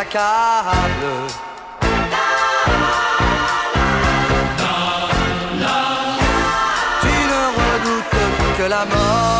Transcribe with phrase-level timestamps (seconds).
[0.00, 0.06] Tu
[7.08, 9.39] ne redoutes que la mort.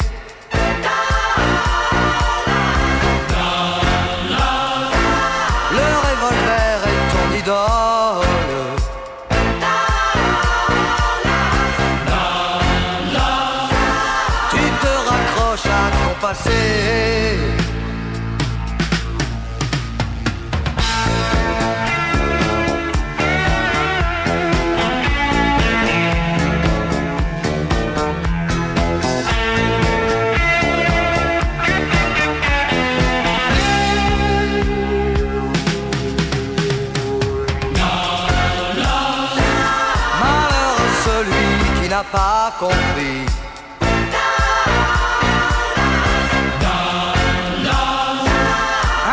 [42.03, 43.25] pas compris.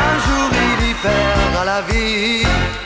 [0.01, 2.78] Un jour il y perdra la vie.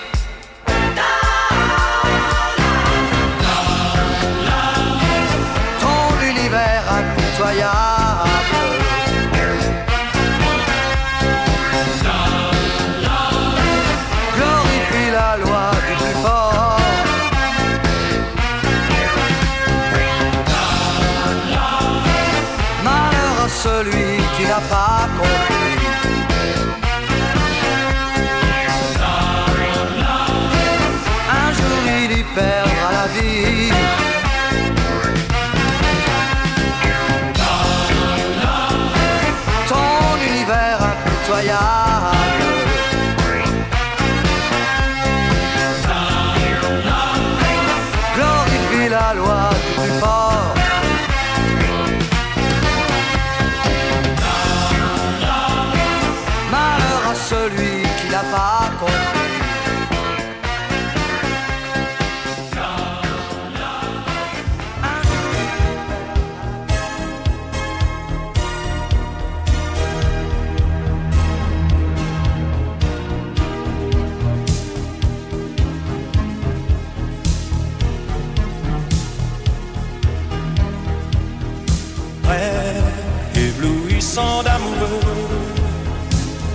[84.12, 85.00] Éblouissant d'amoureux,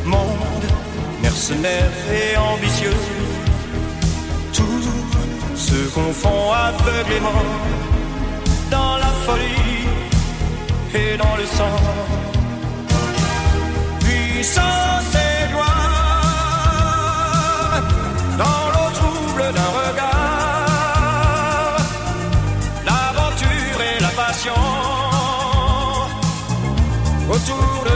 [0.06, 0.68] monde
[1.22, 2.94] mercenaire et ambitieux.
[4.53, 4.84] Tout
[5.56, 7.44] se confond aveuglément
[8.69, 9.88] dans la folie
[10.94, 11.79] et dans le sang.
[14.01, 15.27] Puissance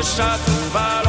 [0.03, 1.00] shots of.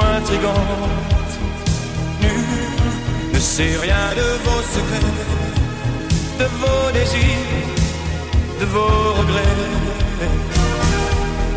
[0.00, 1.34] Intrigante.
[2.20, 2.44] Nul
[3.32, 5.22] ne sait rien de vos secrets,
[6.38, 7.68] de vos désirs,
[8.60, 9.58] de vos regrets.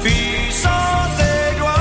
[0.03, 1.75] Puissance et gloire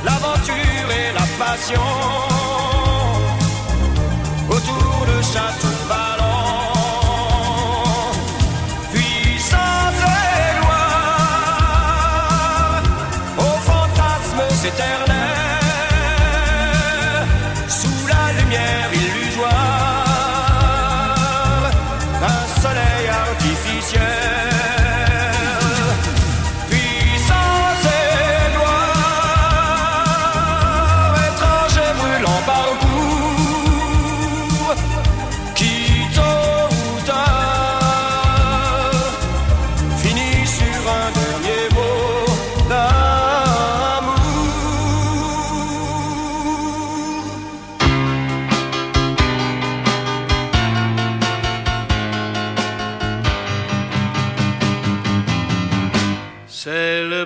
[0.05, 2.28] l'aventure et la passion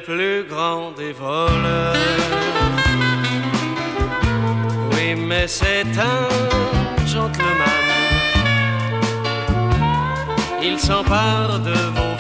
[0.02, 1.94] plus grand des voleurs.
[4.92, 7.88] Oui, mais c'est un gentleman.
[10.62, 12.11] Il s'empare de vos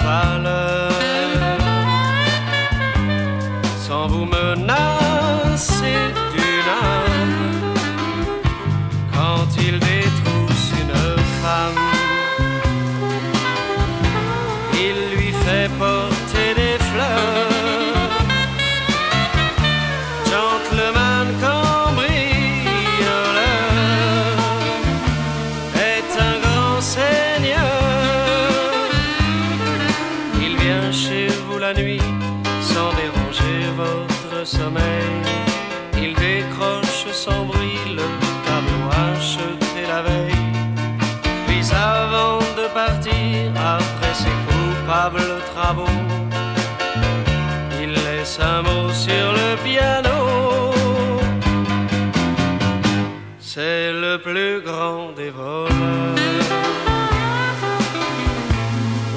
[55.16, 55.32] des.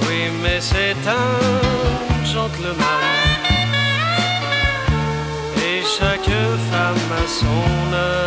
[0.07, 3.03] Oui, mais c'est un gentleman.
[5.67, 6.31] Et chaque
[6.69, 8.24] femme a son heure.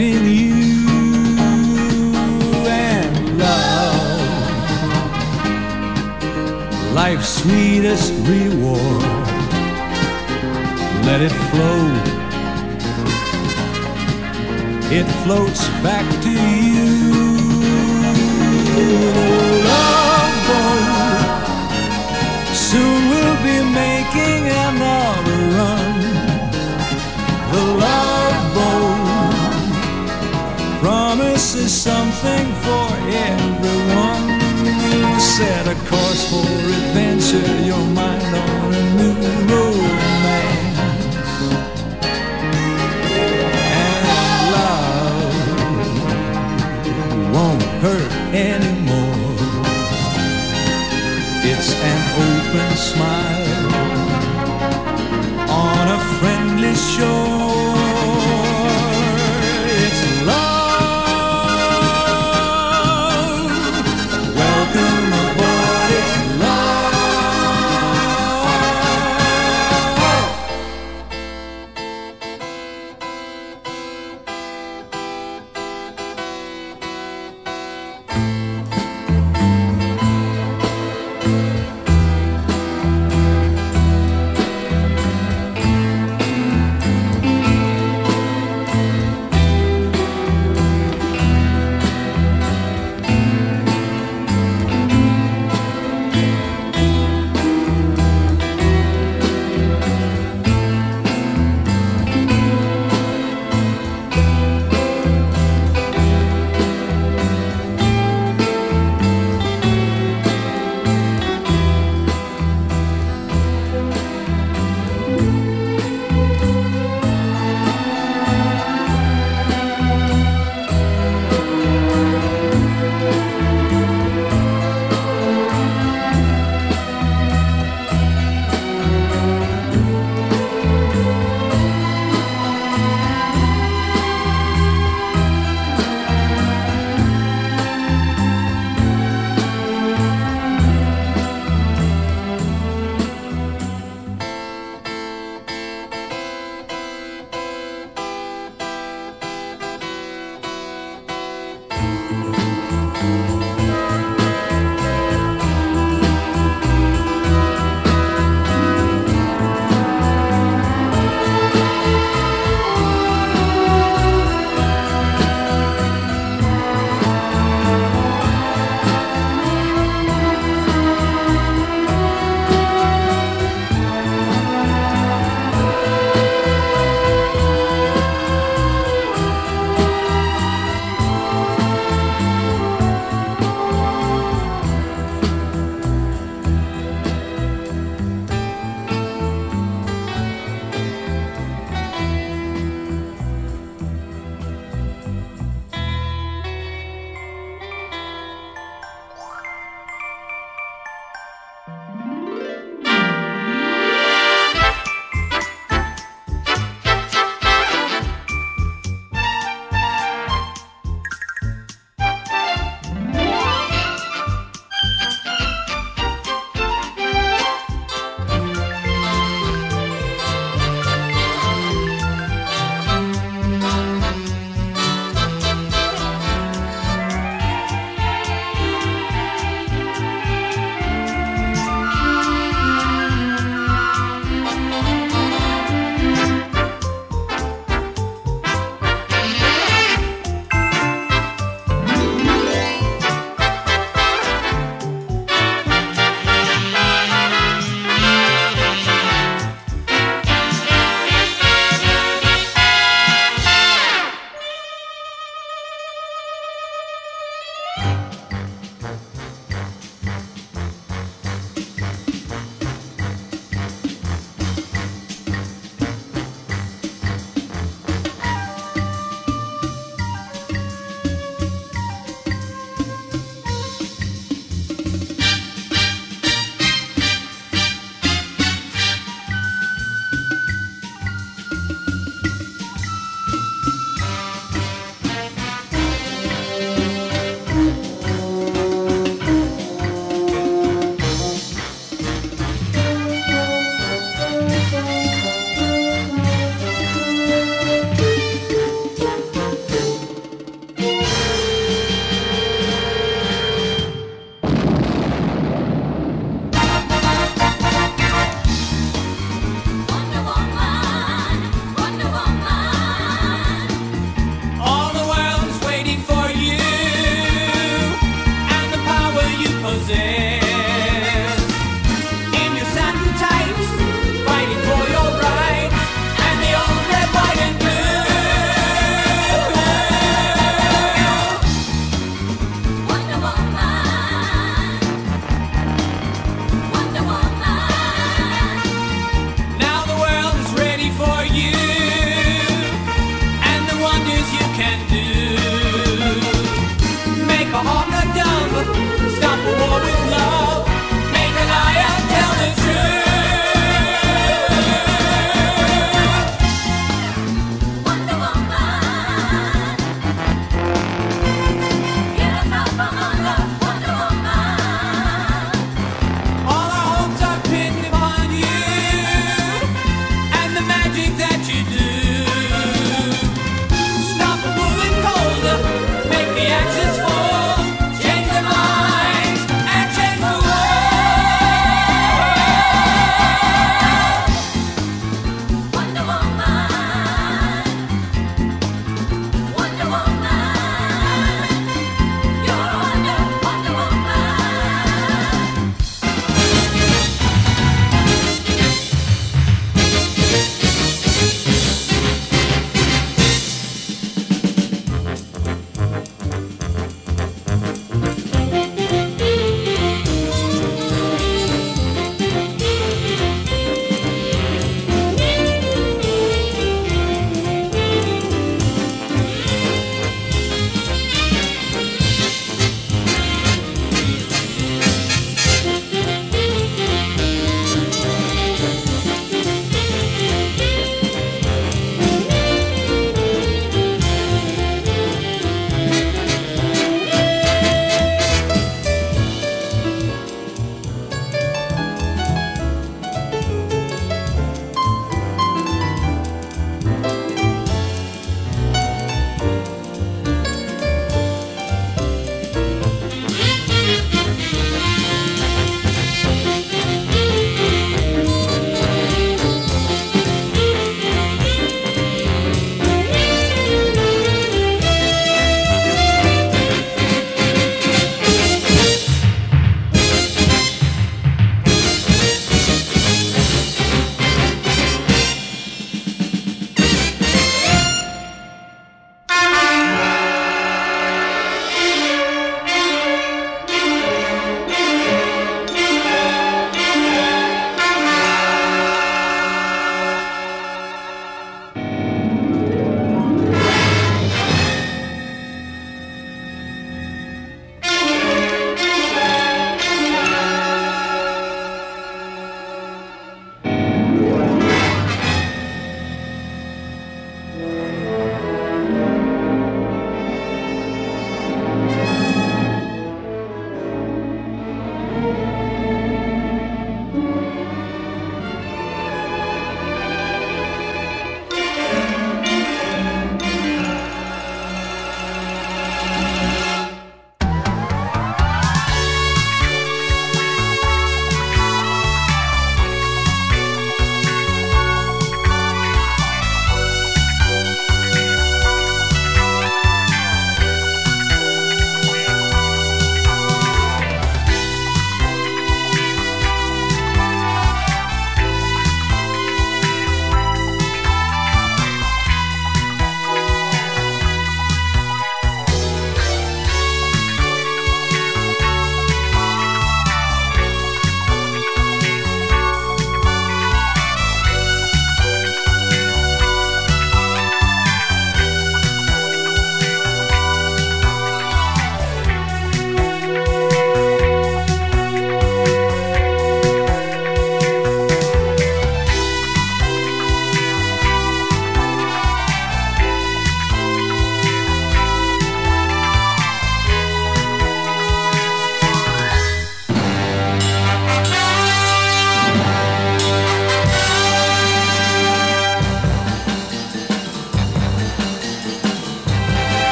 [0.00, 0.29] in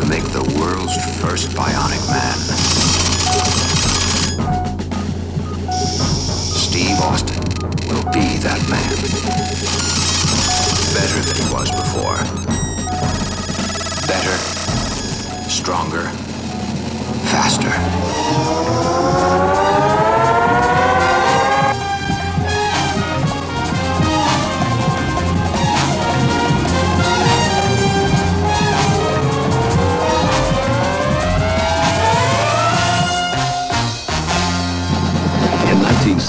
[0.00, 2.36] to make the world's first bionic man.
[6.56, 7.42] Steve Austin
[7.88, 8.96] will be that man.
[10.94, 12.16] Better than he was before.
[14.06, 14.36] Better,
[15.50, 16.08] stronger,
[17.28, 17.70] faster.